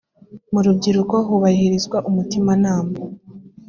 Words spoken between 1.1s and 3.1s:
hubahirizwa umutimanama